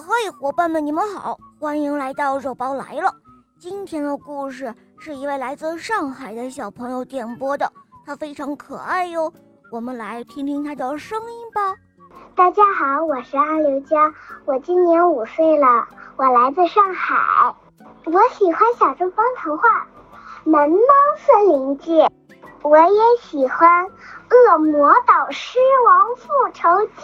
[0.00, 3.12] 嘿，伙伴们，你们好，欢迎来到肉包来了。
[3.58, 7.72] 今天的故事是一位来自上海的小朋友点播的，
[8.06, 9.32] 他非常可爱哟。
[9.72, 11.74] 我们来听听他的声音吧。
[12.36, 14.14] 大家好，我是阿刘佳，
[14.44, 17.56] 我今年五岁了，我来自上海。
[18.04, 19.68] 我喜欢小猪帮童话
[20.50, 20.76] 《萌猫
[21.16, 22.00] 森林记》，
[22.62, 23.86] 我也喜欢
[24.30, 27.02] 《恶魔岛狮王复仇记》。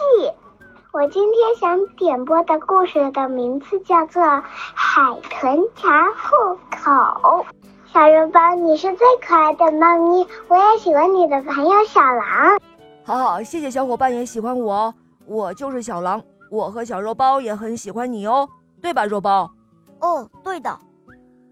[0.95, 7.43] 我今天想点播的故事的名字叫做《海豚查户口》。
[7.91, 12.57] 小肉包，你是最可爱的猫咪，我也喜欢你的朋友小狼。
[13.03, 14.93] 好好，谢谢小伙伴也喜欢我，
[15.25, 18.47] 我就是小狼，我和小肉包也很喜欢你哦，
[18.81, 19.51] 对吧，肉包？
[19.99, 20.69] 哦，对的。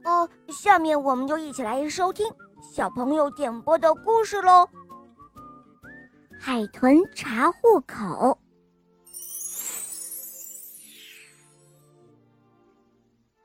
[0.05, 2.26] 哦，下面我们就一起来收听
[2.62, 4.62] 小朋友点播的故事喽，
[6.40, 8.38] 《海豚查户口》。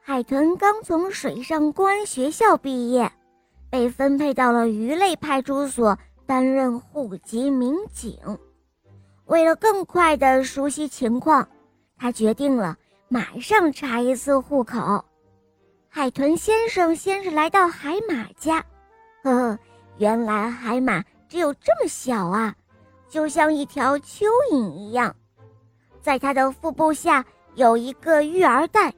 [0.08, 3.12] 海豚刚从水上公安学校毕业，
[3.68, 8.18] 被分配到了鱼类派出所担任户籍民警。
[9.26, 11.46] 为了更快地熟悉情况，
[11.98, 12.74] 他决定了
[13.08, 15.04] 马上查一次户口。
[15.90, 18.64] 海豚先生先是来到海马家，
[19.22, 19.58] 呵呵，
[19.98, 22.56] 原来海马只有这么小啊，
[23.10, 25.14] 就像一条蚯蚓一样。
[26.00, 27.22] 在它的腹部下
[27.56, 28.90] 有一个育儿袋。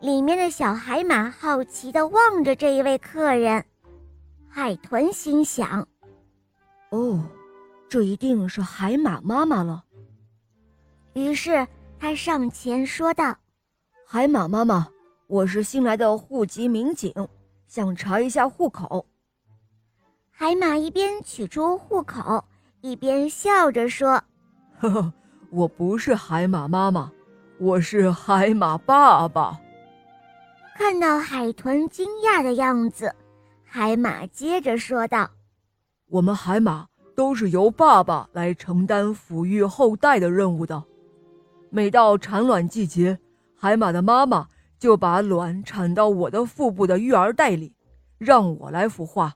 [0.00, 3.62] 里面的小海马好奇地望着这一位客人，
[4.48, 5.86] 海豚心想
[6.88, 7.22] ：“哦，
[7.86, 9.84] 这一定是海马妈妈了。”
[11.12, 11.66] 于是
[11.98, 13.36] 他上前说道
[14.08, 14.88] ：“海马妈妈，
[15.26, 17.12] 我是新来的户籍民警，
[17.66, 19.04] 想查一下户口。”
[20.32, 22.42] 海马一边取出户口，
[22.80, 24.12] 一边笑着说
[24.80, 25.12] ：“呵呵，
[25.50, 27.12] 我不是海马妈妈，
[27.58, 29.60] 我是海马爸爸。”
[30.80, 33.14] 看到海豚惊讶的样子，
[33.62, 35.30] 海马接着说道
[36.08, 40.82] ：“我们海马都是由爸爸来承担抚育后代的任务的。
[41.68, 43.18] 每到产卵季节，
[43.54, 44.48] 海马的妈妈
[44.78, 47.74] 就把卵产到我的腹部的育儿袋里，
[48.16, 49.34] 让我来孵化。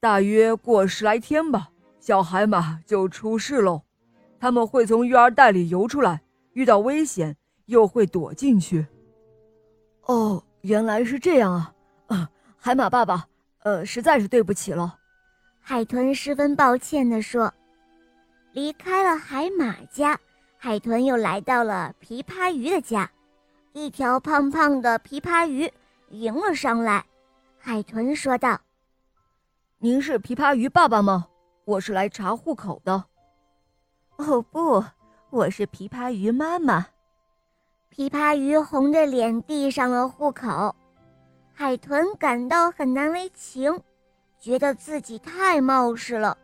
[0.00, 1.70] 大约过十来天吧，
[2.00, 3.82] 小海马就出世喽。
[4.40, 6.22] 它们会从育儿袋里游出来，
[6.54, 7.36] 遇到危险
[7.66, 8.84] 又会躲进去。”
[10.06, 10.42] 哦。
[10.64, 11.74] 原来是这样啊！
[12.06, 13.28] 啊，海马爸爸，
[13.64, 14.98] 呃，实在是对不起了。
[15.60, 17.52] 海豚十分抱歉地说。
[18.52, 20.18] 离开了海马家，
[20.56, 23.10] 海豚又来到了琵琶鱼的家。
[23.72, 25.70] 一条胖胖的琵琶鱼
[26.08, 27.04] 迎了上来。
[27.58, 28.58] 海豚说道
[29.78, 31.26] ：“您是琵琶鱼爸爸吗？
[31.64, 33.04] 我是来查户口的。
[34.16, 34.82] ”“哦不，
[35.30, 36.86] 我是琵琶鱼妈妈。”
[37.96, 40.74] 琵琶鱼红着脸递上了户口，
[41.52, 43.80] 海豚感到很难为情，
[44.40, 46.36] 觉得自己太冒失了。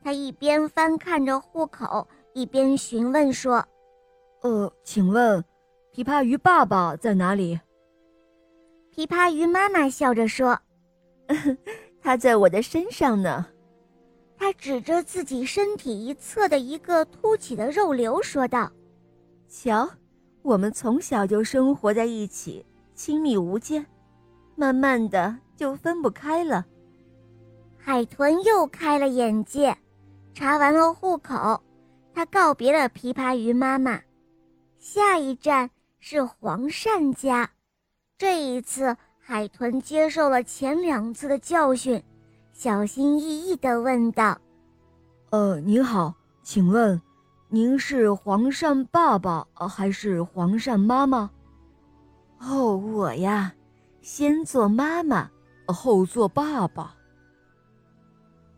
[0.00, 3.66] 他一边翻看着户口，一边询问说
[4.42, 5.44] ：“呃，请问，
[5.92, 7.58] 琵琶鱼爸爸在哪里？”
[8.94, 10.56] 琵琶鱼妈妈笑着说
[12.00, 13.44] ：“他在我的身上呢。”
[14.38, 18.70] 他指着自己身体一侧的一个凸起的肉瘤说道
[19.50, 19.90] ：“瞧。”
[20.42, 23.86] 我们从小就生活在一起，亲密无间，
[24.56, 26.66] 慢慢的就分不开了。
[27.78, 29.76] 海豚又开了眼界，
[30.34, 31.62] 查完了户口，
[32.12, 34.00] 他告别了琵琶鱼妈妈，
[34.78, 35.70] 下一站
[36.00, 37.48] 是黄鳝家。
[38.18, 42.02] 这一次，海豚接受了前两次的教训，
[42.52, 44.36] 小心翼翼地问道
[45.30, 47.00] ：“呃，你好，请问？”
[47.54, 51.30] 您是黄鳝爸爸还是黄鳝妈妈？
[52.40, 53.52] 哦，我呀，
[54.00, 55.28] 先做妈妈，
[55.66, 56.96] 后做爸爸。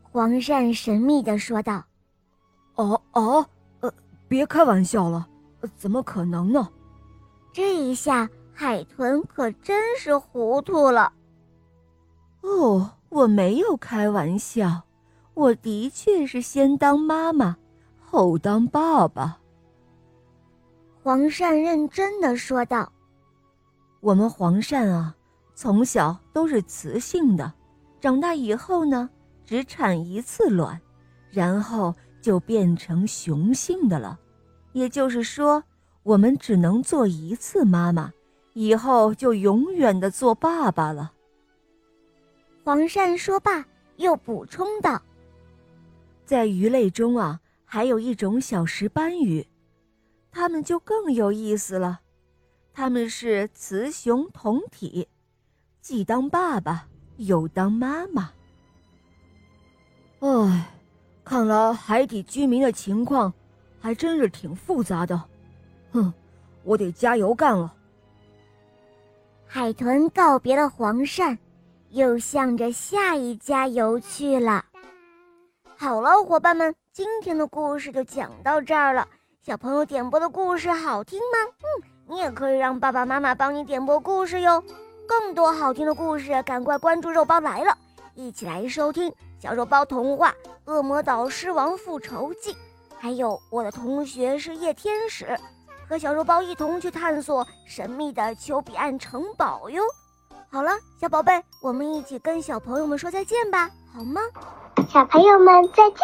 [0.00, 1.82] 黄鳝神秘的说道
[2.78, 3.44] ：“哦哦，
[3.80, 3.92] 呃，
[4.28, 5.26] 别开玩笑了，
[5.74, 6.68] 怎么可能呢？”
[7.52, 11.12] 这一下，海豚可真是糊涂了。
[12.42, 14.84] 哦，我没有开玩笑，
[15.34, 17.56] 我的确是先当妈妈。
[18.14, 19.40] 后当爸爸，
[21.02, 22.92] 黄鳝认真的说道
[23.98, 25.12] ：“我们黄鳝啊，
[25.56, 27.52] 从小都是雌性的，
[28.00, 29.10] 长大以后呢，
[29.44, 30.80] 只产一次卵，
[31.28, 34.16] 然后就变成雄性的了。
[34.74, 35.60] 也就是说，
[36.04, 38.12] 我们只能做一次妈妈，
[38.52, 41.10] 以后就永远的做爸爸了。”
[42.62, 43.66] 黄鳝说罢，
[43.96, 45.02] 又补充道
[46.24, 47.40] ：“在鱼类中啊。”
[47.74, 49.44] 还有一种小石斑鱼，
[50.30, 52.02] 它们就更有意思了。
[52.72, 55.08] 它们是雌雄同体，
[55.80, 56.86] 既当爸爸
[57.16, 58.30] 又当妈妈。
[60.20, 60.70] 唉，
[61.24, 63.34] 看来海底居民的情况
[63.80, 65.20] 还真是挺复杂的。
[65.90, 66.14] 哼，
[66.62, 67.74] 我得加油干了。
[69.48, 71.36] 海豚告别了黄鳝，
[71.90, 74.64] 又向着下一家游去了。
[75.76, 79.08] 好了，伙伴们，今天的故事就讲到这儿了。
[79.42, 81.52] 小朋友点播的故事好听吗？
[81.58, 84.62] 嗯，你也可以让爸爸妈妈帮你点播故事哟。
[85.04, 87.76] 更多好听的故事，赶快关注肉包来了，
[88.14, 90.30] 一起来收听小肉包童话
[90.66, 92.52] 《恶魔岛狮王复仇记》，
[92.96, 95.36] 还有我的同学是夜天使，
[95.88, 99.82] 和小肉包一同去探索神秘的丘比岸城堡哟。
[100.48, 100.70] 好了，
[101.00, 104.20] 小宝贝，我们一起跟小朋友们说再见吧，好吗？
[104.94, 105.98] 小朋友们再见。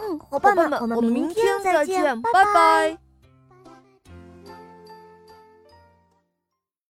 [0.00, 2.98] 嗯，伙伴们，我们明天再见，拜拜拜。